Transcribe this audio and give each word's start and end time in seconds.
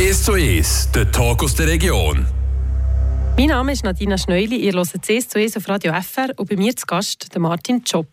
1 0.00 0.24
zu 0.24 0.32
1, 0.32 0.92
der 0.92 1.12
Talk 1.12 1.42
aus 1.42 1.54
der 1.56 1.66
Region. 1.66 2.26
Mein 3.36 3.48
Name 3.48 3.72
ist 3.72 3.84
Nadina 3.84 4.16
Schneuli, 4.16 4.56
ihr 4.56 4.72
hört 4.72 4.88
CS 4.88 5.28
zu 5.28 5.38
auf 5.38 5.68
Radio 5.68 5.92
FR 5.92 6.30
und 6.38 6.48
bei 6.48 6.56
mir 6.56 6.74
zu 6.74 6.86
Gast 6.86 7.34
der 7.34 7.40
Martin 7.42 7.82
Job. 7.84 8.06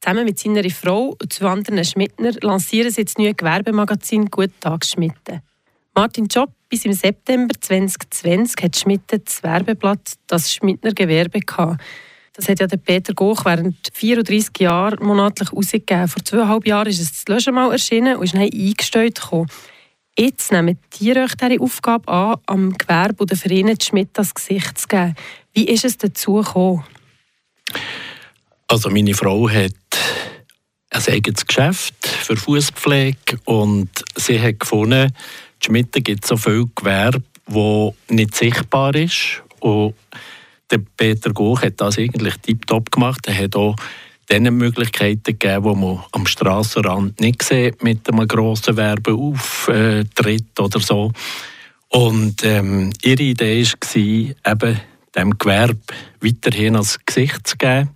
Zusammen 0.00 0.24
mit 0.24 0.36
seiner 0.40 0.68
Frau 0.68 1.14
und 1.16 1.32
zwei 1.32 1.50
anderen 1.50 1.84
Schmidtner 1.84 2.32
lancieren 2.40 2.90
sie 2.90 3.02
jetzt 3.02 3.20
neue 3.20 3.34
Gewerbemagazin 3.34 4.26
«Guten 4.26 4.58
Tag 4.58 4.84
Schmitten». 4.84 5.40
Martin 5.94 6.26
Job, 6.26 6.50
bis 6.68 6.84
im 6.84 6.92
September 6.92 7.54
2020 7.60 8.60
hat 8.60 8.76
Schmitten 8.76 9.22
das 9.24 9.40
Werbeblatt 9.44 10.14
«Das 10.26 10.52
Schmidtner 10.52 10.92
Gewerbe» 10.92 11.38
gehabt. 11.38 11.80
Das 12.32 12.48
hat 12.48 12.58
ja 12.58 12.66
der 12.66 12.78
Peter 12.78 13.14
Goch 13.14 13.44
während 13.44 13.76
34 13.92 14.58
Jahren 14.58 15.06
monatlich 15.06 15.52
ausgegeben. 15.52 16.08
Vor 16.08 16.24
zweieinhalb 16.24 16.66
Jahren 16.66 16.88
ist 16.88 17.00
es 17.00 17.12
das 17.12 17.28
Löschen 17.28 17.54
mal 17.54 17.70
erschienen 17.70 18.16
und 18.16 18.24
ist 18.24 18.34
dann 18.34 18.42
eingestellt 18.42 19.20
gekommen. 19.20 19.46
Jetzt 20.20 20.50
nehmen 20.50 20.78
die 20.98 21.16
euch 21.16 21.36
diese 21.36 21.60
Aufgabe 21.60 22.08
an, 22.08 22.38
am 22.46 22.76
Gewerbe 22.76 23.24
den 23.24 23.36
Vereinen 23.38 23.80
Schmidt 23.80 24.08
das 24.14 24.34
Gesicht 24.34 24.76
zu 24.76 24.88
geben. 24.88 25.14
Wie 25.54 25.68
ist 25.68 25.84
es 25.84 25.96
dazu 25.96 26.34
gekommen? 26.34 26.82
Also 28.66 28.90
meine 28.90 29.14
Frau 29.14 29.48
hat 29.48 29.72
ein 30.90 31.02
eigenes 31.06 31.46
Geschäft 31.46 31.94
für 32.04 32.36
Fußpflege 32.36 33.38
und 33.44 33.90
sie 34.16 34.40
hat 34.40 34.58
gefunden, 34.58 35.04
in 35.04 35.12
Schmitten 35.64 36.02
gibt 36.02 36.26
so 36.26 36.36
viel 36.36 36.64
Gewerbe, 36.74 37.22
wo 37.46 37.94
nicht 38.08 38.34
sichtbar 38.34 38.96
ist 38.96 39.44
und 39.60 39.94
der 40.68 40.80
Peter 40.96 41.32
Goch 41.32 41.62
hat 41.62 41.80
das 41.80 41.96
eigentlich 41.96 42.34
tiptop 42.38 42.90
gemacht. 42.90 43.24
Er 43.28 43.38
hat 43.38 43.54
auch 43.54 43.76
diese 44.30 44.50
Möglichkeiten 44.50 45.38
gegeben, 45.38 45.74
die 45.74 45.80
man 45.80 46.04
am 46.12 46.26
Strassenrand 46.26 47.20
nicht 47.20 47.42
sieht, 47.42 47.82
mit 47.82 48.08
einem 48.08 48.28
grossen 48.28 48.76
Werbeauftritt 48.76 50.58
oder 50.60 50.80
so. 50.80 51.12
Und 51.88 52.44
ähm, 52.44 52.92
ihre 53.02 53.22
Idee 53.22 53.64
war, 53.64 54.52
eben 54.52 54.80
dem 55.16 55.38
Gewerbe 55.38 55.78
weiterhin 56.20 56.76
als 56.76 56.98
Gesicht 57.04 57.46
zu 57.46 57.56
geben. 57.56 57.90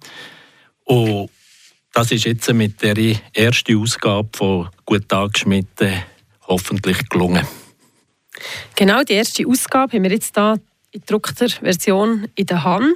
Und 0.85 1.31
das 1.93 2.11
ist 2.11 2.25
jetzt 2.25 2.53
mit 2.53 2.83
der 2.83 2.97
ersten 3.35 3.77
Ausgabe 3.77 4.29
von 4.33 4.69
«Gut 4.87 5.09
Tag 5.09 5.39
Schmitten» 5.39 5.93
hoffentlich 6.49 7.09
gelungen. 7.09 7.47
Genau, 8.75 9.03
die 9.03 9.13
erste 9.13 9.47
Ausgabe 9.47 9.97
haben 9.97 10.05
wir 10.05 10.11
jetzt 10.11 10.35
hier 10.35 10.59
in 10.91 11.01
gedruckter 11.01 11.49
Version 11.49 12.29
in 12.35 12.47
der 12.47 12.65
Hand. 12.65 12.95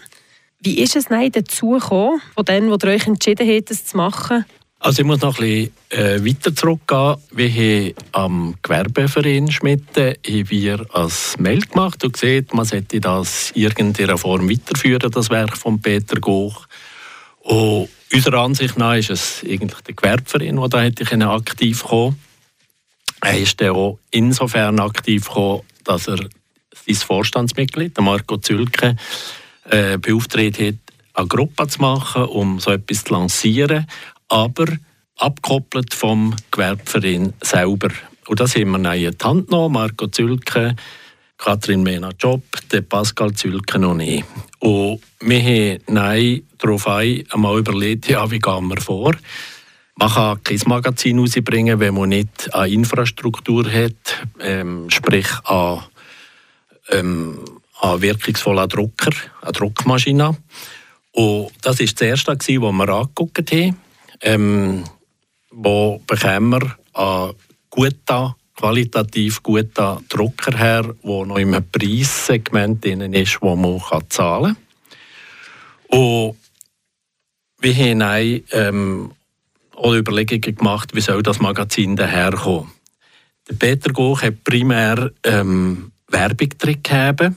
Wie 0.61 0.79
ist 0.81 0.97
es 0.97 1.07
dazu 1.09 1.71
gekommen, 1.71 2.21
von 2.35 2.45
denen, 2.45 2.77
die 2.77 2.87
euch 2.87 3.07
entschieden 3.07 3.47
haben, 3.47 3.65
das 3.65 3.85
zu 3.85 3.97
machen? 3.97 4.45
Also 4.79 5.03
ich 5.03 5.07
muss 5.07 5.21
noch 5.21 5.39
ein 5.41 5.45
bisschen 5.45 5.73
äh, 5.91 6.25
weiter 6.25 6.55
zurückgehen. 6.55 7.17
Wir 7.31 7.51
haben 7.51 7.95
am 8.13 8.55
Gewerbeverein 8.63 9.51
Schmitten 9.51 10.15
wir 10.23 10.87
als 10.95 11.37
Mail 11.39 11.61
gemacht 11.61 12.05
und 12.05 12.13
gesehen, 12.13 12.47
man 12.53 12.67
sollte 12.67 13.01
das 13.01 13.51
in 13.53 13.63
irgendeiner 13.63 14.19
Form 14.19 14.49
weiterführen, 14.51 15.11
das 15.11 15.31
Werk 15.31 15.57
von 15.57 15.81
Peter 15.81 16.21
Goch. 16.21 16.67
Und 17.41 17.89
unserer 18.13 18.43
Ansicht 18.43 18.77
nach 18.77 18.95
ist 18.95 19.11
es 19.11 19.43
eigentlich 19.49 19.81
der 19.81 19.95
Gewerbeverein, 19.95 20.57
der 20.57 20.69
da 20.69 20.83
hätte 20.83 21.29
aktiv 21.29 21.83
kommen 21.83 22.19
Er 23.23 23.39
ist 23.39 23.61
dann 23.61 23.71
auch 23.71 23.99
insofern 24.11 24.79
aktiv 24.79 25.27
gekommen, 25.27 25.63
dass 25.85 26.07
er 26.07 26.19
sein 26.87 26.95
Vorstandsmitglied, 26.95 27.99
Marco 28.01 28.37
Zülke, 28.37 28.97
äh, 29.71 29.99
beauftragt 29.99 30.61
hat, 30.61 30.75
eine 31.15 31.29
Gruppe 31.29 31.67
zu 31.69 31.81
machen, 31.81 32.25
um 32.25 32.61
so 32.61 32.71
etwas 32.71 33.05
zu 33.05 33.15
lancieren, 33.15 33.87
aber 34.29 34.67
abgekoppelt 35.17 35.95
vom 35.95 36.35
Gewerbeverein 36.51 37.33
selber. 37.43 37.89
Und 38.27 38.41
das 38.41 38.55
haben 38.55 38.73
wir 38.73 38.79
dann 38.79 38.99
in 38.99 39.11
die 39.11 39.25
Hand 39.25 39.49
genommen, 39.49 39.73
Marco 39.73 40.09
Zülke, 40.09 40.77
Katrin 41.39 41.83
Mena 41.83 42.11
Job, 42.19 42.43
der 42.73 42.83
Pascal 42.83 43.33
Zülke 43.35 43.79
noch 43.79 43.95
nicht. 43.95 44.25
Und 44.59 45.01
wir 45.21 45.41
haben 45.41 45.95
dann 45.95 46.43
darauf 46.59 46.87
einmal 46.89 47.59
überlegt, 47.59 48.09
ja, 48.09 48.31
wie 48.31 48.39
gehen 48.39 48.69
wir 48.69 48.81
vor? 48.81 49.15
Man 49.97 50.11
kann 50.11 50.43
kein 50.43 50.61
Magazin 50.67 51.19
rausbringen, 51.19 51.81
wenn 51.81 51.95
man 51.95 52.11
nicht 52.11 52.53
eine 52.55 52.73
Infrastruktur 52.73 53.71
hat, 53.71 54.27
ähm, 54.41 54.91
sprich 54.91 55.29
an 55.45 55.85
ähm, 56.91 57.39
einen 57.81 58.03
wirkungsvollen 58.03 58.69
Drucker, 58.69 59.11
eine 59.43 59.53
Druckmaschine. 59.53 60.37
Und 61.13 61.51
das 61.63 61.79
war 61.79 61.87
das 61.87 62.01
erste, 62.01 62.37
das 62.37 62.49
wir 62.49 62.89
angeguckt 62.89 63.51
haben. 63.53 63.77
Ähm, 64.21 64.85
wo 65.51 66.01
bekommen 66.07 66.61
wir 66.61 66.77
einen 66.95 67.35
guten, 67.71 68.35
qualitativ 68.55 69.43
guten 69.43 70.07
Drucker 70.09 70.57
her, 70.57 70.83
der 70.83 71.27
noch 71.27 71.39
im 71.39 71.57
Preissegment 71.71 72.85
drin 72.85 73.13
ist, 73.13 73.41
wo 73.41 73.57
man 73.57 73.81
zahlen 74.09 74.57
kann. 75.89 75.99
Und 75.99 76.37
wir 77.61 77.75
haben 77.75 78.03
auch, 78.03 78.43
ähm, 78.53 79.13
auch 79.75 79.95
Überlegungen 79.95 80.55
gemacht, 80.55 80.95
wie 80.95 81.01
soll 81.01 81.23
das 81.23 81.41
Magazin 81.41 81.97
daherkommen. 81.97 82.71
Der 83.49 83.55
Peter 83.55 83.93
Goch 83.93 84.23
hat 84.23 84.45
primär 84.45 85.11
ähm, 85.23 85.93
Werbung 86.09 86.49
gegeben. 86.59 87.37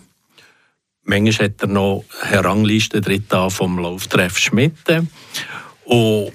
Manchmal 1.09 1.47
hat 1.47 1.61
er 1.61 1.67
noch 1.67 2.05
eine 2.21 2.43
Rangliste 2.43 3.01
vom 3.49 3.79
Lauftreff 3.79 4.37
Schmitten. 4.37 5.09
Und 5.85 6.33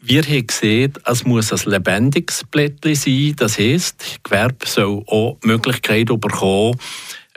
wir 0.00 0.22
haben 0.22 0.46
gesehen, 0.48 0.94
es 1.04 1.24
muss 1.24 1.52
ein 1.52 1.70
lebendiges 1.70 2.42
Blättchen 2.42 2.96
sein. 2.96 3.36
Das 3.36 3.56
heisst, 3.56 4.18
Gewerbe 4.24 4.66
soll 4.66 5.04
auch 5.06 5.38
die 5.44 5.46
Möglichkeit 5.46 6.06
bekommen, 6.08 6.76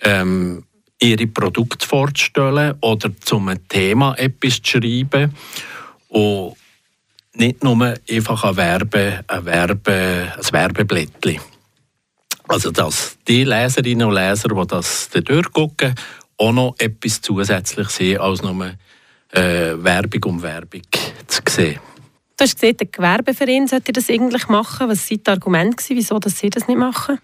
ähm, 0.02 0.64
ihre 1.00 1.28
Produkte 1.28 1.86
vorzustellen 1.86 2.74
oder 2.82 3.12
zum 3.20 3.52
Thema 3.70 4.16
etwas 4.18 4.60
zu 4.64 4.82
schreiben. 4.82 5.36
Und 6.08 6.56
nicht 7.36 7.64
nur 7.64 7.94
einfach 8.10 8.44
ein, 8.46 8.58
Werbe, 8.58 9.24
ein, 9.28 9.46
Werbe, 9.46 10.34
ein 10.36 10.52
Werbeblättchen. 10.52 11.40
Also, 12.48 12.72
dass 12.72 13.18
die 13.28 13.44
Leserinnen 13.44 14.08
und 14.08 14.16
Leser, 14.16 14.50
die 14.50 14.68
das 14.68 15.10
durchgucken, 15.10 15.96
auch 16.44 16.52
noch 16.52 16.76
etwas 16.78 17.22
zusätzlich 17.22 17.90
sehen, 17.90 18.20
als 18.20 18.42
nur 18.42 18.74
äh, 19.32 19.74
Werbung 19.78 20.24
um 20.26 20.42
Werbung 20.42 20.82
zu 21.28 21.42
sehen. 21.50 21.80
Du 22.38 22.44
hast 22.44 22.56
gesehen, 22.56 22.78
der 22.78 22.88
Gewerbeverein 22.88 23.68
sollte 23.68 23.94
das 23.94 24.10
eigentlich 24.10 24.48
machen. 24.48 24.90
Was 24.90 25.10
waren 25.10 25.24
die 25.24 25.30
Argumente, 25.30 25.84
wieso 25.90 26.20
dass 26.20 26.40
sie 26.40 26.50
das 26.50 26.68
nicht 26.68 26.78
machen? 26.78 27.20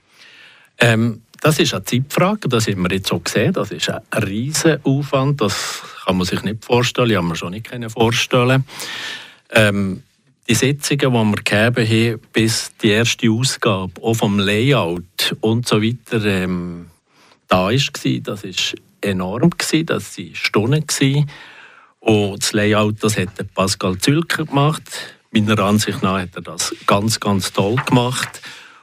Ähm, 0.78 1.24
das 1.42 1.60
ist 1.60 1.74
eine 1.74 1.84
Zeitfrage, 1.84 2.48
das 2.48 2.68
haben 2.68 2.82
wir 2.84 2.92
jetzt 2.96 3.12
auch 3.12 3.24
gesehen. 3.24 3.54
Das 3.54 3.72
ist 3.72 3.90
ein 3.90 4.02
riesiger 4.24 4.80
Aufwand, 4.84 5.42
das 5.42 5.82
kann 6.06 6.18
man 6.18 6.26
sich 6.26 6.42
nicht 6.44 6.64
vorstellen, 6.64 7.16
kann 7.16 7.26
man 7.26 7.36
schon 7.36 7.52
nicht 7.52 7.70
vorstellen. 7.92 8.64
Ähm, 9.52 10.04
die 10.48 10.56
Sitzungen, 10.56 11.00
die 11.00 11.08
wir 11.12 11.36
gegeben 11.44 11.88
haben, 11.88 12.22
bis 12.34 12.72
die 12.82 12.90
erste 12.90 13.30
Ausgabe, 13.30 14.02
auch 14.02 14.16
vom 14.16 14.40
Layout 14.40 15.36
und 15.42 15.68
so 15.68 15.82
weiter, 15.82 16.24
ähm, 16.26 16.88
da 17.48 17.66
war, 17.66 17.74
das 17.74 18.44
war 18.44 18.89
enorm, 19.02 19.52
gewesen, 19.52 19.86
das 19.86 20.18
waren 20.18 20.36
Stunden. 20.36 20.88
Gewesen. 20.88 21.30
Und 22.00 22.42
das 22.42 22.54
Layout 22.54 23.04
das 23.04 23.18
hat 23.18 23.30
Pascal 23.54 23.98
Zülker 23.98 24.46
gemacht. 24.46 24.84
Meiner 25.32 25.60
Ansicht 25.60 26.02
nach 26.02 26.20
hat 26.20 26.36
er 26.36 26.42
das 26.42 26.74
ganz, 26.86 27.20
ganz 27.20 27.52
toll 27.52 27.76
gemacht. 27.86 28.42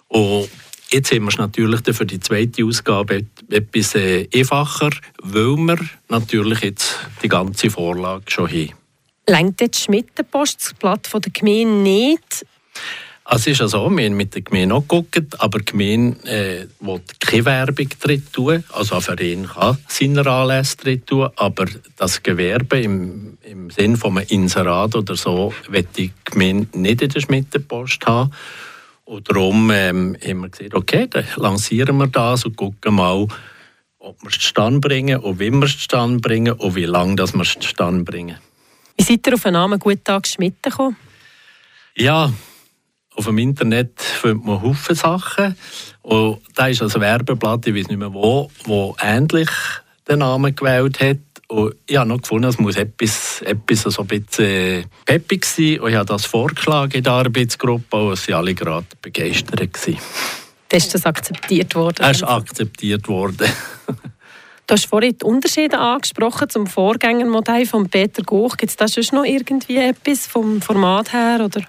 Und 0.08 0.48
jetzt 0.90 1.10
haben 1.12 1.24
wir 1.24 1.28
es 1.28 1.38
natürlich 1.38 1.80
für 1.92 2.06
die 2.06 2.20
zweite 2.20 2.64
Ausgabe 2.64 3.24
etwas 3.50 3.94
äh, 3.94 4.28
einfacher, 4.32 4.90
weil 5.22 5.56
wir 5.56 5.78
natürlich 6.08 6.60
jetzt 6.60 6.96
die 7.22 7.28
ganze 7.28 7.70
Vorlage 7.70 8.30
schon 8.30 8.48
haben. 8.48 8.72
Längt 9.28 9.60
jetzt 9.60 9.82
Schmittenpost 9.82 10.60
das 10.60 10.74
Blatt 10.74 11.12
der 11.12 11.32
Gemeinde 11.32 11.82
nicht? 11.82 12.46
Also 13.28 13.50
es 13.50 13.54
ist 13.54 13.58
ja 13.58 13.66
so, 13.66 13.90
wir 13.90 14.04
haben 14.04 14.16
mit 14.16 14.36
der 14.36 14.42
Gemeinde 14.42 14.72
auch 14.72 14.82
geguckt, 14.82 15.40
aber 15.40 15.58
die 15.58 15.64
Gemeinde 15.64 16.16
äh, 16.30 16.68
will 16.78 17.00
keine 17.18 17.44
Werbung 17.44 17.88
drin 18.00 18.22
tun. 18.32 18.62
Also 18.72 18.94
ein 18.94 19.00
Verein 19.00 19.48
kann 19.48 19.78
seine 19.88 20.24
Anlässe 20.24 20.76
drin 20.76 21.04
tun, 21.04 21.30
aber 21.34 21.66
das 21.96 22.22
Gewerbe 22.22 22.80
im, 22.80 23.36
im 23.42 23.70
Sinne 23.70 23.96
von 23.96 24.16
einem 24.16 24.28
Inserat 24.28 24.94
oder 24.94 25.16
so 25.16 25.52
will 25.68 25.88
die 25.96 26.12
Gemeinde 26.24 26.78
nicht 26.78 27.02
in 27.02 27.08
der 27.08 27.20
Schmittenpost 27.20 28.06
haben. 28.06 28.30
Und 29.04 29.28
darum 29.28 29.72
ähm, 29.72 30.16
haben 30.24 30.40
wir 30.42 30.48
gesagt, 30.48 30.74
okay, 30.74 31.08
dann 31.10 31.24
lancieren 31.34 31.96
wir 31.96 32.06
das 32.06 32.44
und 32.44 32.56
gucken 32.56 32.94
mal, 32.94 33.26
ob 33.98 34.22
wir 34.22 34.28
es 34.28 34.38
zustande 34.38 34.78
bringen 34.78 35.18
und 35.18 35.40
wie 35.40 35.50
wir 35.50 35.64
es 35.64 35.76
zustande 35.76 36.20
bringen 36.20 36.52
und 36.52 36.76
wie 36.76 36.84
lange 36.84 37.16
wir 37.16 37.40
es 37.40 37.56
zustande 37.58 38.04
bringen. 38.04 38.38
Wie 38.96 39.02
seid 39.02 39.26
ihr 39.26 39.34
auf 39.34 39.42
den 39.42 39.54
Namen 39.54 39.80
«Guten 39.80 40.04
Tag 40.04 40.28
Schmitten» 40.28 40.70
gekommen? 40.70 40.96
Ja, 41.96 42.32
auf 43.16 43.24
dem 43.24 43.38
Internet 43.38 44.00
findet 44.00 44.44
man 44.44 44.62
Haufen 44.62 44.94
Sachen. 44.94 45.56
Und 46.02 46.40
da 46.54 46.68
ist 46.68 46.82
also 46.82 46.98
ein 46.98 47.02
Werbeblatt, 47.02 47.66
ich 47.66 47.74
weiß 47.74 47.88
nicht 47.88 47.98
mehr 47.98 48.12
wo, 48.12 48.50
wo 48.64 48.94
ähnlich 49.00 49.48
den 50.06 50.20
Namen 50.20 50.54
gewählt 50.54 51.00
hat. 51.00 51.18
Und 51.48 51.74
ich 51.86 51.96
habe 51.96 52.08
noch 52.08 52.20
gefunden, 52.20 52.48
es 52.48 52.58
muss 52.58 52.76
etwas, 52.76 53.40
etwas 53.42 53.82
so 53.82 54.02
ein 54.02 54.08
bisschen 54.08 54.84
peppig 55.04 55.44
sein. 55.44 55.80
Und 55.80 55.90
ich 55.90 55.96
habe 55.96 56.06
das 56.06 56.26
vorgeschlagen 56.26 56.92
in 56.92 57.04
der 57.04 57.12
Arbeitsgruppe 57.12 57.96
und 57.96 58.18
sie 58.18 58.34
alle 58.34 58.54
gerade 58.54 58.86
begeistert 59.00 59.60
waren. 59.60 59.98
ist 60.72 60.94
das 60.94 61.06
akzeptiert 61.06 61.74
worden? 61.74 62.02
Er 62.02 62.10
ist 62.10 62.24
akzeptiert 62.24 63.08
worden. 63.08 63.48
Du 64.68 64.72
hast 64.74 64.86
vorhin 64.86 65.16
die 65.16 65.24
Unterschiede 65.24 65.78
angesprochen 65.78 66.50
zum 66.50 66.66
Vorgängermodell 66.66 67.66
von 67.66 67.88
Peter 67.88 68.24
Goch. 68.24 68.56
Gibt 68.56 68.70
es 68.70 68.76
da 68.76 68.88
sonst 68.88 69.12
noch 69.12 69.24
irgendwie 69.24 69.76
etwas 69.76 70.26
vom 70.26 70.60
Format 70.60 71.12
her? 71.12 71.40
Oder? 71.44 71.62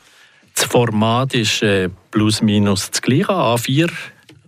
Das 0.58 0.66
Format 0.66 1.36
ist 1.36 1.62
äh, 1.62 1.88
plus 2.10 2.42
minus 2.42 2.90
das 2.90 3.04
gleiche, 3.04 3.30
A4. 3.30 3.92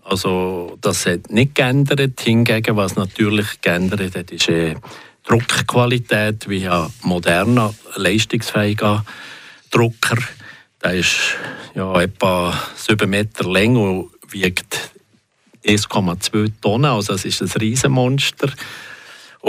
Also 0.04 0.76
das 0.82 1.06
hat 1.06 1.30
nicht 1.30 1.54
geändert. 1.54 2.20
Hingegen, 2.20 2.76
was 2.76 2.96
natürlich 2.96 3.62
geändert 3.62 4.16
hat, 4.16 4.32
ist 4.32 4.50
äh, 4.50 4.74
Druckqualität 5.24 6.48
ein 6.48 6.92
moderner, 7.04 7.76
leistungsfähiger 7.96 9.06
Drucker. 9.70 10.18
Der 10.84 10.96
ist 10.96 11.36
ja, 11.76 12.02
etwa 12.02 12.60
7 12.76 13.08
Meter 13.08 13.48
lang 13.48 13.76
und 13.76 14.10
wiegt 14.32 14.90
1,2 15.64 16.54
Tonnen, 16.60 16.86
also 16.86 17.14
es 17.14 17.26
ist 17.26 17.44
ein 17.44 17.52
Riesenmonster. 17.62 18.52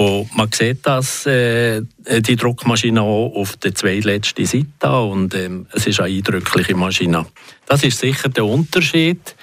Und 0.00 0.34
man 0.34 0.50
sieht 0.50 0.86
das, 0.86 1.26
äh, 1.26 1.82
die 2.20 2.36
Druckmaschine 2.36 3.02
auch 3.02 3.34
auf 3.34 3.58
der 3.58 3.74
zweitletzten 3.74 4.46
Seite 4.46 4.98
und 5.02 5.34
ähm, 5.34 5.66
es 5.74 5.86
ist 5.86 6.00
eine 6.00 6.16
eindrückliche 6.16 6.74
Maschine. 6.74 7.26
Das 7.66 7.84
ist 7.84 7.98
sicher 7.98 8.30
der 8.30 8.46
Unterschied. 8.46 9.36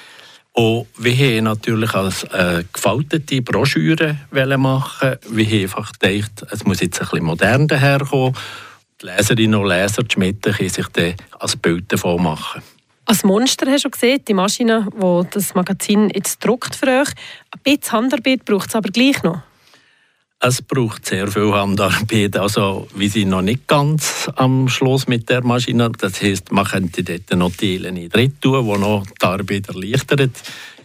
Und 0.54 0.88
wir 0.98 1.15
haben 1.15 1.44
natürlich 1.44 1.94
als 1.94 2.24
äh, 2.24 2.63
gefaltete 2.74 3.44
Broschüre 3.44 4.18
machen. 4.57 5.18
Wir 5.30 5.45
haben 5.45 5.62
einfach 5.62 5.92
gedacht, 6.00 6.44
es 6.50 6.65
muss 6.65 6.80
jetzt 6.80 7.01
ein 7.01 7.07
bisschen 7.07 7.25
modern 7.25 7.68
daherkommen. 7.68 8.36
Die 9.00 9.06
Leserinnen 9.06 9.59
und 9.59 9.69
Leser, 9.69 10.01
die 10.01 10.12
Schmiede, 10.12 10.54
können 10.54 10.69
sich 10.69 10.88
dann 10.88 11.13
als 11.38 11.56
Bild 11.56 11.94
davon 11.94 12.24
machen. 12.24 12.63
Als 13.06 13.24
Monster 13.24 13.69
hast 13.69 13.86
du 13.86 13.92
gesehen, 13.92 14.21
die 14.27 14.33
Maschine, 14.33 14.88
die 14.92 15.27
das 15.30 15.54
Magazin 15.54 16.09
jetzt 16.09 16.44
druckt 16.44 16.75
für 16.75 16.88
euch. 16.88 17.09
Ein 17.51 17.62
bisschen 17.63 17.92
Handarbeit 17.92 18.44
braucht 18.44 18.69
es 18.69 18.75
aber 18.75 18.89
gleich 18.89 19.21
noch. 19.21 19.44
Es 20.39 20.61
braucht 20.61 21.07
sehr 21.07 21.27
viel 21.29 21.51
Handarbeit. 21.51 22.37
Also, 22.37 22.87
wir 22.93 23.09
sind 23.09 23.29
noch 23.29 23.41
nicht 23.41 23.65
ganz 23.65 24.29
am 24.35 24.69
Schluss 24.69 25.07
mit 25.07 25.27
der 25.29 25.43
Maschine. 25.43 25.91
Das 25.97 26.21
heisst, 26.21 26.51
man 26.51 26.65
könnte 26.65 27.03
dort 27.03 27.31
noch 27.35 27.55
Teile 27.55 27.89
in 27.89 28.07
drin 28.07 28.39
tun, 28.39 28.63
die 28.63 28.79
noch 28.79 29.03
die 29.19 29.25
Arbeit 29.25 29.67
erleichtert. 29.67 30.31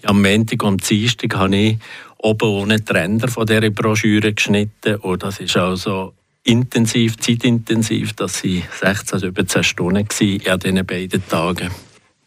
Am 0.04 0.22
Montag 0.22 0.62
und 0.62 0.88
Dienstag 0.88 1.36
habe 1.36 1.54
ich 1.54 1.78
oben 2.16 2.48
ohne 2.48 2.80
die 2.80 2.92
Ränder 2.92 3.28
von 3.28 3.44
dieser 3.44 3.68
Broschüre 3.68 4.32
geschnitten. 4.32 4.96
Und 4.96 5.22
das 5.22 5.38
ist 5.38 5.56
also 5.58 6.14
intensiv, 6.44 7.18
zeitintensiv. 7.18 8.14
Das 8.14 8.42
waren 8.42 8.62
16, 8.80 9.18
17 9.18 9.64
Stunden 9.64 10.08
an 10.46 10.60
diesen 10.60 10.86
beiden 10.86 11.28
Tagen. 11.28 11.70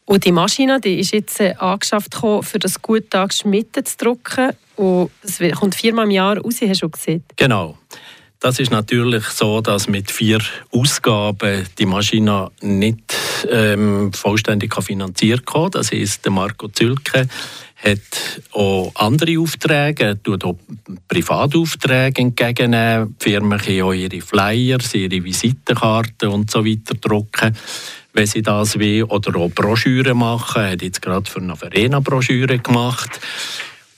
Und 0.06 0.24
die 0.24 0.32
Maschine 0.32 0.80
die 0.80 1.00
ist 1.00 1.12
jetzt 1.12 1.40
äh, 1.40 1.56
angeschafft 1.58 2.12
gekommen, 2.12 2.44
für 2.44 2.60
das 2.60 2.80
Guttag 2.80 3.34
Schmitten 3.34 3.84
zu 3.84 3.98
drucken. 3.98 4.52
Und 4.76 5.12
es 5.22 5.40
kommt 5.58 5.76
viermal 5.76 6.06
im 6.06 6.12
Jahr 6.12 6.38
raus, 6.38 6.56
hast 6.62 6.82
du 6.82 6.90
gesehen? 6.90 7.24
Genau. 7.36 7.78
Das 8.40 8.60
ist 8.60 8.70
natürlich 8.70 9.24
so, 9.26 9.62
dass 9.62 9.88
mit 9.88 10.12
vier 10.12 10.40
Ausgaben 10.72 11.66
die 11.80 11.86
Maschine 11.86 12.52
nicht 12.62 13.16
ähm, 13.50 14.12
vollständig 14.14 14.76
finanziert 14.84 15.46
kann. 15.46 15.72
Das 15.72 15.92
heißt, 15.92 16.30
Marco 16.30 16.68
Zülke 16.68 17.28
hat 17.78 18.42
auch 18.52 18.92
andere 18.96 19.40
Aufträge, 19.40 20.04
er 20.04 20.22
tut 20.22 20.44
auch 20.44 20.58
Privataufträge 21.08 22.22
entgegennehmen. 22.22 23.16
Die 23.20 23.24
Firmen 23.32 23.60
können 23.60 23.82
auch 23.82 23.94
ihre 23.94 24.22
Flyer, 24.22 24.80
ihre 24.94 25.24
Visitenkarten 25.24 26.30
und 26.30 26.52
so 26.52 26.66
weiter 26.66 26.96
drucken 26.96 27.56
wenn 28.16 28.28
sie 28.28 28.42
das 28.42 28.80
will, 28.80 29.04
oder 29.04 29.36
auch 29.38 29.50
Broschüren 29.50 30.18
machen. 30.18 30.62
Er 30.62 30.72
hat 30.72 30.82
jetzt 30.82 31.02
gerade 31.02 31.30
für 31.30 31.42
eine 31.42 31.56
Verena-Broschüre 31.58 32.60
gemacht. 32.60 33.20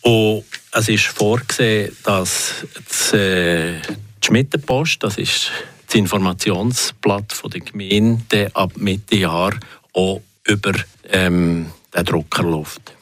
Und 0.02 0.44
es 0.78 0.90
ist 0.90 1.06
vorgesehen, 1.08 1.96
dass 2.04 2.66
das, 2.88 3.14
äh, 3.14 3.80
die 4.22 4.26
Schmittenpost, 4.28 5.02
das 5.04 5.18
ist 5.18 5.52
das 5.86 5.96
Informationsblatt 5.96 7.34
von 7.34 7.50
der 7.50 7.62
Gemeinde, 7.62 8.52
ab 8.54 8.74
Mitte 8.76 9.16
Jahr 9.16 9.54
auch 9.94 10.22
über 10.46 10.74
ähm, 11.10 11.72
den 11.96 12.06
Drucker 12.06 12.44
läuft. 12.44 12.94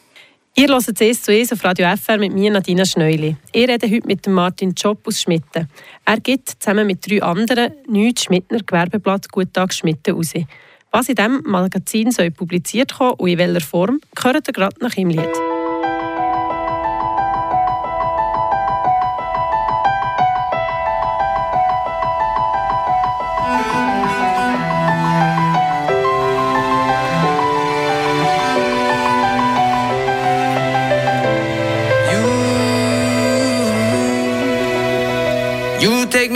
Ihr 0.58 0.70
hört 0.70 1.02
es 1.02 1.22
zu 1.22 1.34
«Es» 1.34 1.52
auf 1.52 1.66
Radio 1.66 1.94
FR 1.98 2.18
mit 2.18 2.34
mir, 2.34 2.50
Nadina 2.50 2.86
Schneuli. 2.86 3.36
Ich 3.52 3.68
rede 3.68 3.90
heute 3.92 4.08
mit 4.08 4.26
Martin 4.28 4.74
Job 4.74 5.06
aus 5.06 5.22
Schmitten. 5.22 5.68
Er 6.06 6.20
gibt 6.22 6.50
zusammen 6.60 6.88
mit 6.88 7.06
drei 7.06 7.22
anderen 7.22 7.74
nichts 7.90 8.24
Schmittner 8.24 8.60
Gewerbeblatt 8.66 9.30
«Guttag 9.30 9.74
Schmitten» 9.74 10.16
raus. 10.16 10.32
Was 10.92 11.10
in 11.10 11.16
diesem 11.16 11.42
Magazin 11.46 12.12
soll 12.12 12.32
publiziert 12.32 12.94
kommen 12.94 13.16
und 13.18 13.28
in 13.28 13.38
welcher 13.38 13.60
Form, 13.60 14.00
gehört 14.16 14.48
ihr 14.48 14.54
gerade 14.54 14.78
nach 14.80 14.96
im 14.96 15.10
Lied. 15.10 15.45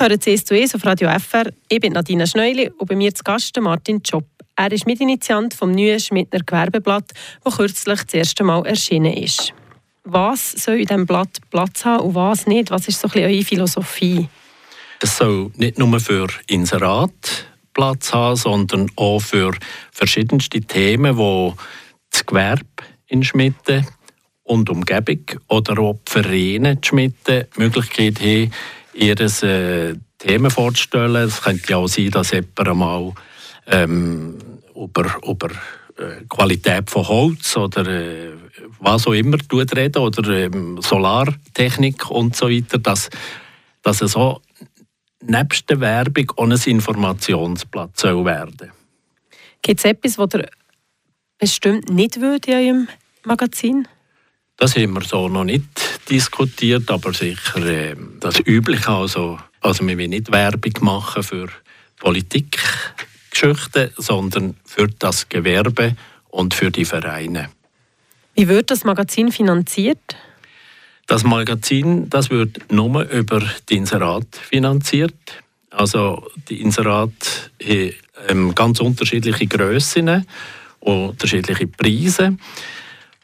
hört 0.00 0.22
CS 0.22 0.44
zu 0.44 0.54
auf 0.54 0.84
Radio 0.84 1.08
FR. 1.18 1.50
Ich 1.68 1.80
bin 1.80 1.92
Nadina 1.92 2.24
Schneuli 2.24 2.70
und 2.78 2.86
bei 2.88 2.94
mir 2.94 3.12
zu 3.12 3.24
Gast 3.24 3.58
Martin 3.60 4.00
Job. 4.04 4.24
Er 4.54 4.70
ist 4.70 4.86
Mitinitiant 4.86 5.54
vom 5.54 5.72
neuen 5.72 5.98
Schmidtner 5.98 6.40
Gewerbeblatt, 6.40 7.12
das 7.42 7.56
kürzlich 7.56 8.02
das 8.04 8.14
erste 8.14 8.44
Mal 8.44 8.64
erschienen 8.64 9.12
ist. 9.12 9.52
Was 10.04 10.52
soll 10.52 10.80
in 10.80 10.86
diesem 10.86 11.06
Blatt 11.06 11.38
Platz 11.50 11.84
haben 11.84 12.06
und 12.06 12.14
was 12.14 12.46
nicht? 12.46 12.70
Was 12.70 12.86
ist 12.86 13.00
so 13.00 13.08
ein 13.08 13.24
eure 13.24 13.42
Philosophie? 13.42 14.28
Es 15.02 15.16
soll 15.16 15.50
nicht 15.56 15.78
nur 15.78 15.98
für 15.98 16.28
Inserat 16.46 17.48
Platz 17.74 18.12
haben, 18.12 18.36
sondern 18.36 18.90
auch 18.94 19.20
für 19.20 19.52
verschiedenste 19.90 20.60
Themen, 20.60 21.16
die 21.16 21.52
das 22.10 22.24
Gewerbe 22.24 22.64
in 23.08 23.24
Schmitten 23.24 23.84
und 24.44 24.70
Umgebung 24.70 25.24
oder 25.48 25.78
auch 25.80 25.98
die 26.06 26.12
Vereine 26.12 26.72
in 26.72 26.84
Schmitten 26.84 27.46
die 27.56 27.60
Möglichkeit 27.60 28.20
haben, 28.20 28.52
ihr 28.98 29.20
äh, 29.20 29.94
Themen 30.18 30.50
vorzustellen. 30.50 31.28
Es 31.28 31.42
könnte 31.42 31.70
ja 31.70 31.76
auch 31.78 31.88
sein, 31.88 32.10
dass 32.10 32.32
jemand 32.32 32.68
einmal 32.68 33.12
ähm, 33.66 34.36
über, 34.74 35.16
über 35.26 35.50
äh, 35.96 36.24
Qualität 36.28 36.90
von 36.90 37.06
Holz 37.06 37.56
oder 37.56 37.86
äh, 37.86 38.32
was 38.80 39.06
auch 39.06 39.12
immer 39.12 39.38
reden 39.52 40.02
oder 40.02 40.28
ähm, 40.30 40.80
Solartechnik 40.80 42.10
und 42.10 42.36
so 42.36 42.48
weiter, 42.50 42.78
dass, 42.78 43.08
dass 43.82 44.02
es 44.02 44.12
so 44.12 44.40
nebst 45.22 45.68
der 45.70 45.80
Werbung 45.80 46.30
auch 46.36 46.44
ein 46.44 46.52
Informationsblatt 46.52 47.98
soll 47.98 48.24
werden 48.24 48.72
Gibt 49.62 49.80
es 49.80 49.84
etwas, 49.84 50.18
was 50.18 50.34
ihr 50.34 50.48
bestimmt 51.38 51.90
nicht 51.90 52.20
wollt 52.20 52.46
in 52.46 52.54
eurem 52.54 52.88
Magazin? 53.24 53.88
Das 54.56 54.76
haben 54.76 54.94
wir 54.94 55.02
so 55.02 55.28
noch 55.28 55.44
nicht 55.44 55.97
diskutiert, 56.08 56.90
aber 56.90 57.12
sicher 57.12 57.64
äh, 57.66 57.96
das 58.20 58.40
Übliche. 58.40 58.90
Also, 58.90 59.38
also 59.60 59.86
wir 59.86 59.98
wollen 59.98 60.10
nicht 60.10 60.32
Werbung 60.32 60.72
machen 60.80 61.22
für 61.22 61.48
Politikgeschichten, 61.98 63.90
sondern 63.96 64.56
für 64.64 64.88
das 64.88 65.28
Gewerbe 65.28 65.96
und 66.30 66.54
für 66.54 66.70
die 66.70 66.84
Vereine. 66.84 67.50
Wie 68.34 68.48
wird 68.48 68.70
das 68.70 68.84
Magazin 68.84 69.32
finanziert? 69.32 70.16
Das 71.06 71.24
Magazin 71.24 72.08
das 72.10 72.30
wird 72.30 72.70
nur 72.70 73.02
über 73.10 73.42
die 73.68 73.76
Inserat 73.76 74.26
finanziert. 74.36 75.14
Also 75.70 76.28
die 76.48 76.60
Inserat 76.60 77.50
haben 77.62 77.92
ähm, 78.28 78.54
ganz 78.54 78.80
unterschiedliche 78.80 79.46
Grössen 79.46 80.26
und 80.80 81.08
unterschiedliche 81.10 81.66
Preise. 81.66 82.36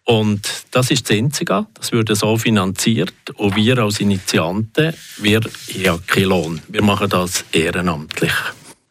Und 0.05 0.67
das 0.71 0.91
ist 0.91 1.09
das 1.09 1.17
Einzige, 1.17 1.67
das 1.75 1.93
wird 1.93 2.15
so 2.15 2.37
finanziert. 2.37 3.15
Und 3.37 3.57
wir 3.57 3.79
als 3.79 4.01
Initianten, 4.01 4.95
wir 5.19 5.41
haben 5.41 6.07
keinen 6.07 6.25
Lohn. 6.25 6.63
Wir 6.69 6.83
machen 6.83 7.09
das 7.09 7.45
ehrenamtlich. 7.53 8.33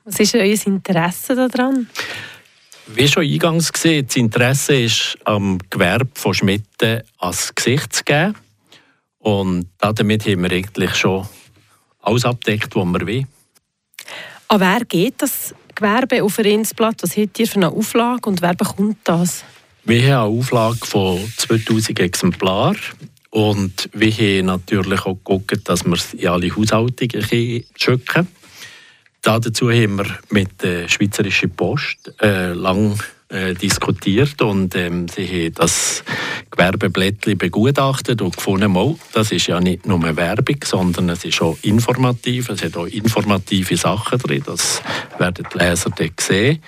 Was 0.05 0.19
ist 0.19 0.35
euer 0.35 0.43
Interesse 0.65 1.35
daran? 1.35 1.87
Wie 2.87 3.07
schon 3.07 3.23
eingangs 3.23 3.71
gesehen, 3.71 4.05
das 4.07 4.15
Interesse 4.15 4.75
ist, 4.75 5.17
am 5.23 5.59
Gewerbe 5.69 6.09
von 6.15 6.33
Schmitten 6.33 7.01
als 7.19 7.53
Gesicht 7.55 7.93
zu 7.93 8.03
geben. 8.03 8.35
Und 9.19 9.69
damit 9.77 10.25
haben 10.25 10.43
wir 10.43 10.51
eigentlich 10.51 10.95
schon 10.95 11.25
alles 12.01 12.25
abdeckt, 12.25 12.75
was 12.75 12.85
wir 12.85 13.07
wollen. 13.07 13.27
An 14.49 14.59
wer 14.59 14.83
geht 14.83 15.21
das 15.21 15.55
Gewerbe 15.73 16.21
auf 16.23 16.33
Vereinsblatt? 16.33 17.01
Was 17.01 17.15
habt 17.15 17.39
ihr 17.39 17.47
für 17.47 17.55
eine 17.55 17.69
Auflage 17.69 18.29
und 18.29 18.41
wer 18.41 18.53
bekommt 18.53 18.97
das? 19.05 19.45
Wir 19.85 20.15
haben 20.15 20.31
eine 20.31 20.39
Auflage 20.39 20.85
von 20.85 21.19
2000 21.37 21.99
Exemplaren. 21.99 22.77
Und 23.31 23.89
wir 23.93 24.11
haben 24.11 24.45
natürlich 24.45 25.01
auch 25.01 25.15
geguckt, 25.15 25.67
dass 25.67 25.83
wir 25.85 25.93
es 25.93 26.13
in 26.13 26.27
alle 26.27 26.55
Haushaltungen 26.55 27.65
schicken. 27.75 28.27
Dazu 29.21 29.71
haben 29.71 29.97
wir 29.97 30.05
mit 30.29 30.61
der 30.61 30.87
Schweizerischen 30.87 31.51
Post 31.51 32.13
äh, 32.21 32.53
lang 32.53 32.97
äh, 33.29 33.55
diskutiert 33.55 34.41
und 34.41 34.75
ähm, 34.75 35.07
sie 35.07 35.25
haben 35.25 35.53
das 35.55 36.03
Gewerbeblättchen 36.51 37.37
begutachtet 37.37 38.21
und 38.21 38.35
gefunden, 38.35 38.71
mal, 38.71 38.95
das 39.13 39.31
ist 39.31 39.47
ja 39.47 39.59
nicht 39.59 39.87
nur 39.87 40.15
Werbung, 40.15 40.57
sondern 40.63 41.09
es 41.09 41.25
ist 41.25 41.41
auch 41.41 41.57
informativ, 41.63 42.49
es 42.49 42.63
hat 42.63 42.77
auch 42.77 42.85
informative 42.85 43.75
Sachen 43.77 44.19
drin, 44.19 44.43
das 44.45 44.81
werden 45.17 45.47
die 45.51 45.57
Leser 45.57 45.89
dann 45.89 46.11
sehen. 46.19 46.61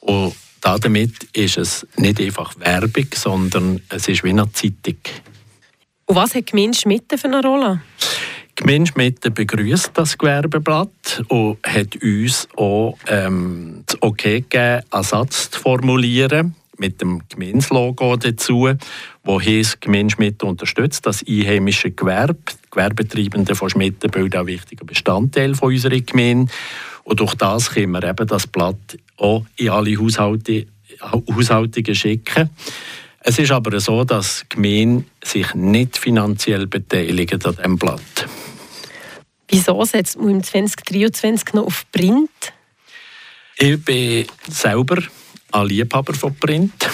Und 0.00 0.34
damit 0.62 1.24
ist 1.32 1.58
es 1.58 1.86
nicht 1.96 2.20
einfach 2.20 2.54
Werbung, 2.58 3.06
sondern 3.14 3.82
es 3.88 4.08
ist 4.08 4.24
wie 4.24 4.30
eine 4.30 4.50
Zeitung. 4.52 4.96
Und 6.06 6.16
was 6.16 6.34
hat 6.34 6.46
Gemeinde 6.46 6.78
Schmitten 6.78 7.18
für 7.18 7.28
eine 7.28 7.42
Rolle? 7.42 7.82
Gemeinde 8.54 8.90
Schmitten 8.92 9.34
begrüßt 9.34 9.90
das 9.94 10.16
Gewerbeblatt 10.16 11.24
und 11.28 11.58
hat 11.66 11.96
uns 12.02 12.48
auch 12.56 12.96
ähm, 13.08 13.82
das 13.86 14.02
Okay 14.02 14.42
gegeben, 14.42 14.82
einen 14.90 15.02
Satz 15.04 15.50
zu 15.50 15.60
formulieren 15.60 16.54
mit 16.78 17.00
dem 17.00 17.22
Gemeinslogo 17.28 18.16
dazu, 18.16 18.68
wo 19.24 19.40
heißt, 19.40 19.80
Gemeinde 19.80 20.14
Schmitten 20.14 20.46
unterstützt 20.46 21.06
das 21.06 21.24
einheimische 21.26 21.92
Gewerbe. 21.92 22.38
Die 22.50 22.70
Gewerbetreibenden 22.70 23.54
von 23.54 23.70
Schmitten 23.70 24.10
bilden 24.10 24.40
ein 24.40 24.46
wichtiger 24.46 24.84
Bestandteil 24.84 25.54
von 25.54 25.72
unserer 25.72 26.00
Gemeinde. 26.00 26.52
Und 27.04 27.20
durch 27.20 27.34
das 27.34 27.70
können 27.70 27.92
wir 27.92 28.02
eben 28.04 28.26
das 28.26 28.46
Blatt 28.46 28.98
auch 29.16 29.44
in 29.56 29.70
alle 29.70 29.96
Haushalte, 29.98 30.66
Haushaltungen 31.02 31.94
schicken. 31.94 32.50
Es 33.20 33.38
ist 33.38 33.52
aber 33.52 33.78
so, 33.80 34.04
dass 34.04 34.44
die 34.44 34.56
Gemeinde 34.56 35.04
sich 35.22 35.54
nicht 35.54 35.96
finanziell 35.96 36.66
beteiligt 36.66 37.46
an 37.46 37.54
diesem 37.56 37.78
Blatt. 37.78 38.26
Wieso 39.48 39.84
setzt 39.84 40.18
man 40.18 40.30
im 40.30 40.42
2023 40.42 41.54
noch 41.54 41.66
auf 41.66 41.84
Print? 41.92 42.30
Ich 43.58 43.84
bin 43.84 44.26
selber 44.48 45.02
ein 45.52 45.66
Liebhaber 45.66 46.14
von 46.14 46.34
Print. 46.34 46.88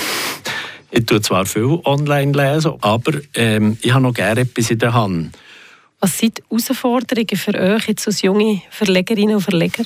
Ich 0.90 1.06
tue 1.06 1.20
zwar 1.20 1.46
viel 1.46 1.80
online 1.84 2.32
lesen, 2.32 2.74
aber 2.80 3.12
ähm, 3.34 3.78
ich 3.80 3.92
habe 3.92 4.02
noch 4.02 4.14
gerne 4.14 4.40
etwas 4.40 4.70
in 4.70 4.78
der 4.78 4.92
Hand. 4.92 5.36
Was 6.00 6.16
sind 6.16 6.38
die 6.38 6.42
Herausforderungen 6.48 7.36
für 7.36 7.54
euch 7.54 7.88
jetzt 7.88 8.06
als 8.06 8.22
junge 8.22 8.62
Verlegerinnen 8.70 9.36
und 9.36 9.42
Verleger? 9.42 9.84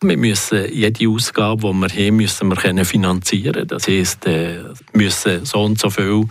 Wir 0.00 0.16
müssen 0.16 0.72
jede 0.72 1.08
Ausgabe, 1.08 1.72
die 1.72 1.80
wir 1.80 2.06
haben, 2.06 2.16
müssen 2.16 2.48
wir 2.48 2.56
können. 2.56 3.66
Das 3.68 3.86
heisst, 3.86 4.26
äh, 4.26 4.64
müssen 4.92 5.44
so 5.44 5.62
und 5.62 5.78
so 5.78 5.90
viel 5.90 6.24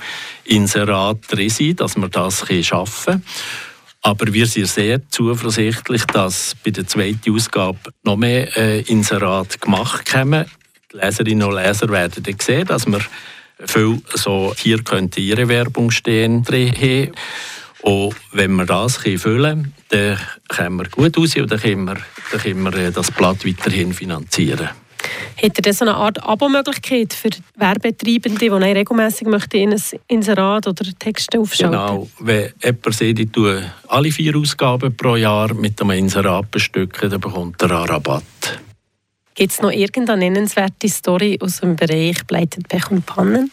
Inserat 0.43 1.19
drin 1.29 1.49
sein, 1.49 1.75
dass 1.75 1.95
wir 1.95 2.09
das 2.09 2.43
schaffen 2.63 3.05
können. 3.05 3.25
Aber 4.01 4.33
wir 4.33 4.47
sind 4.47 4.67
sehr 4.67 5.07
zuversichtlich, 5.09 6.03
dass 6.05 6.55
bei 6.63 6.71
der 6.71 6.87
zweiten 6.87 7.33
Ausgabe 7.33 7.77
noch 8.03 8.17
mehr 8.17 8.57
äh, 8.57 8.81
Inserat 8.81 9.61
gemacht 9.61 10.11
kommen. 10.11 10.45
Die 10.91 10.97
Leserinnen 10.97 11.47
und 11.47 11.55
Leser 11.55 11.87
werden 11.89 12.23
dann 12.23 12.39
sehen, 12.41 12.65
dass 12.65 12.87
wir 12.87 13.01
viel 13.65 14.01
so, 14.15 14.53
hier 14.57 14.79
ihre 15.15 15.47
Werbung 15.47 15.91
stehen 15.91 16.43
drin 16.43 16.73
haben. 16.73 17.11
Und 17.81 18.15
wenn 18.31 18.55
wir 18.55 18.65
das 18.65 18.97
füllen 18.97 19.19
können, 19.21 19.73
dann 19.89 20.19
kommen 20.47 20.79
wir 20.79 20.89
gut 20.89 21.17
raus 21.17 21.35
und 21.35 21.51
dann 21.51 21.59
können 21.59 21.85
wir, 21.85 21.97
dann 22.31 22.41
können 22.41 22.63
wir 22.63 22.73
äh, 22.75 22.91
das 22.91 23.11
Blatt 23.11 23.45
weiterhin 23.45 23.93
finanzieren. 23.93 24.69
Hätte 25.35 25.67
ihr 25.67 25.73
so 25.73 25.85
eine 25.85 25.95
Art 25.95 26.21
Abo-Möglichkeit 26.21 27.13
für 27.13 27.29
Werbetreibende, 27.55 28.37
die 28.37 28.49
regelmäßig 28.49 29.27
möchten 29.27 29.57
in 29.57 29.73
ein 29.73 29.81
Inserat 30.07 30.67
oder 30.67 30.85
Texte 30.99 31.39
aufschalten 31.39 31.71
Genau. 31.71 32.07
Wenn 32.19 32.53
jemand 32.63 32.93
sieht, 32.93 33.19
ich 33.19 33.31
tue 33.31 33.71
alle 33.87 34.11
vier 34.11 34.35
Ausgaben 34.35 34.95
pro 34.95 35.15
Jahr 35.15 35.53
mit 35.55 35.81
einem 35.81 35.91
Inserat 35.91 36.51
bestücken, 36.51 37.09
dann 37.09 37.19
bekommt 37.19 37.59
er 37.63 37.71
einen 37.71 37.89
Rabatt. 37.89 38.23
Gibt 39.33 39.53
es 39.53 39.61
noch 39.61 39.71
irgendeine 39.71 40.29
nennenswerte 40.29 40.87
Story 40.87 41.39
aus 41.41 41.61
dem 41.61 41.75
Bereich 41.75 42.23
Bleitet 42.27 42.67
Pech 42.67 42.91
und 42.91 43.05
Pannen? 43.05 43.49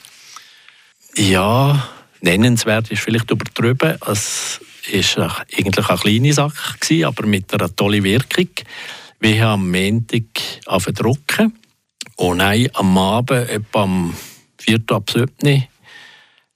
Ja, 1.17 1.89
nennenswert 2.21 2.91
ist 2.91 3.03
vielleicht 3.03 3.31
übertrieben. 3.31 3.97
Es 4.07 4.61
war 5.17 5.45
eigentlich 5.57 5.89
eine 5.89 5.99
kleine 5.99 6.33
Sache, 6.33 7.07
aber 7.07 7.27
mit 7.27 7.53
einer 7.53 7.75
tollen 7.75 8.05
Wirkung. 8.05 8.49
Wir 9.21 9.45
haben 9.45 9.63
am 9.63 9.71
Montag 9.71 10.95
drucken 10.95 11.59
und 12.17 12.39
dann 12.39 12.69
am 12.75 12.99
Abend, 12.99 13.49
etwa 13.51 13.83
am 13.83 14.15
4. 14.59 14.81
ab 14.91 15.11
7. 15.11 15.65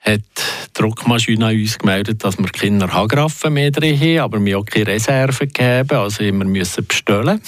hat 0.01 0.21
die 0.21 0.73
Druckmaschine 0.75 1.47
an 1.47 1.57
uns 1.57 1.79
gemeldet, 1.79 2.25
dass 2.25 2.39
wir 2.39 2.47
keine 2.47 2.93
Hagraffen 2.93 3.53
mehr 3.53 3.71
drin 3.71 3.99
haben, 3.99 4.19
aber 4.19 4.45
wir 4.45 4.59
auch 4.59 4.65
keine 4.65 4.89
Reserven 4.89 5.49
gegeben, 5.49 5.97
also 5.97 6.21
wir 6.21 6.33
müssen 6.33 6.87
bestellen. 6.87 7.41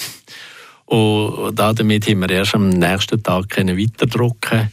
Und 0.85 1.55
damit 1.55 2.07
haben 2.07 2.21
wir 2.21 2.29
erst 2.29 2.55
am 2.55 2.69
nächsten 2.69 3.21
Tag 3.23 3.57
weiterdrucken 3.57 4.71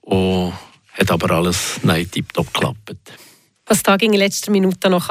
und 0.00 0.52
hat 0.94 1.10
aber 1.10 1.30
alles 1.32 1.80
nein, 1.82 2.10
tiptop 2.10 2.52
geklappt. 2.52 2.96
Was 3.66 3.82
da 3.82 3.94
in 3.96 4.12
letzter 4.12 4.50
Minute 4.50 4.90
noch 4.90 5.10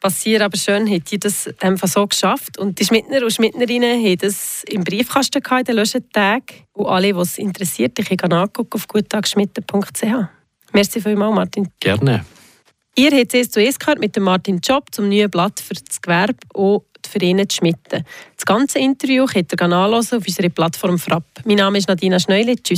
passieren 0.00 0.42
aber 0.42 0.56
schön, 0.56 0.88
hat 0.90 1.10
ihr 1.10 1.18
das 1.18 1.48
einfach 1.60 1.88
so 1.88 2.06
geschafft. 2.06 2.58
Und 2.58 2.78
die 2.78 2.84
Schmidtner 2.84 3.22
und 3.22 3.32
Schmidtnerinnen 3.32 4.04
haben 4.04 4.18
das 4.18 4.62
im 4.68 4.84
Briefkasten 4.84 5.42
gehabt, 5.42 5.62
in 5.62 5.64
den 5.66 5.76
Löschentagen. 5.76 6.66
Und 6.74 6.86
alle, 6.86 7.12
die 7.12 7.18
es 7.18 7.38
interessiert, 7.38 7.98
ich 7.98 8.16
kann 8.16 8.30
nachgucken 8.30 8.74
auf 8.74 8.86
guttagsschmitten.ch. 8.86 10.04
Merci 10.72 11.00
vielmals, 11.00 11.34
Martin. 11.34 11.68
Gerne. 11.80 12.24
Ihr 12.94 13.10
habt 13.10 13.34
es 13.34 13.50
zu 13.50 13.60
gehört 13.60 13.98
mit 13.98 14.16
dem 14.16 14.22
Martin 14.24 14.60
Job 14.62 14.86
zum 14.90 15.08
neuen 15.08 15.30
Blatt 15.30 15.60
für 15.60 15.74
das 15.74 16.00
Gewerbe 16.00 16.36
und 16.54 16.84
ihn 17.20 17.48
zu 17.48 17.56
schmitten. 17.56 18.04
Das 18.36 18.44
ganze 18.44 18.78
Interview 18.78 19.26
könnt 19.26 19.52
ihr 19.52 19.56
auf 20.12 20.12
unserer 20.12 20.48
Plattform 20.48 20.98
Frapp. 20.98 21.24
Mein 21.44 21.56
Name 21.56 21.78
ist 21.78 21.88
Nadina 21.88 22.18
Schneuli. 22.18 22.56
Tschüss 22.56 22.74